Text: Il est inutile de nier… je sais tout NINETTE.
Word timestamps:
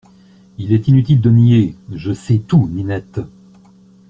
Il 0.57 0.73
est 0.73 0.87
inutile 0.87 1.21
de 1.21 1.29
nier… 1.29 1.75
je 1.95 2.11
sais 2.11 2.39
tout 2.39 2.67
NINETTE. 2.71 3.19